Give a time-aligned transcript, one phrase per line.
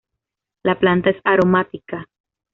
[0.63, 2.07] La planta es aromática.